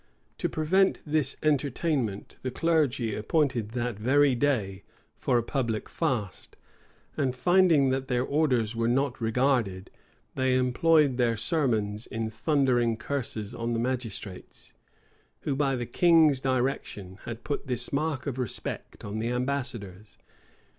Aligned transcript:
To 0.39 0.49
prevent 0.49 0.97
this 1.05 1.37
entertainment, 1.43 2.37
the 2.41 2.49
clergy 2.49 3.13
appointed 3.13 3.73
that 3.73 3.99
very 3.99 4.33
day 4.33 4.81
for 5.13 5.37
a 5.37 5.43
public 5.43 5.87
fast; 5.87 6.55
and 7.15 7.35
finding 7.35 7.89
that 7.91 8.07
their 8.07 8.23
orders 8.23 8.75
were 8.75 8.87
not 8.87 9.21
regarded, 9.21 9.91
they 10.33 10.55
employed 10.55 11.17
their 11.17 11.37
sermons 11.37 12.07
in 12.07 12.31
thundering 12.31 12.97
curses 12.97 13.53
on 13.53 13.73
the 13.73 13.79
magistrates, 13.79 14.73
who, 15.41 15.55
by 15.55 15.75
the 15.75 15.85
king's 15.85 16.39
direction, 16.39 17.19
had 17.25 17.43
put 17.43 17.67
this 17.67 17.93
mark 17.93 18.25
of 18.25 18.39
respect 18.39 19.05
on 19.05 19.19
the 19.19 19.29
ambassadors. 19.29 20.17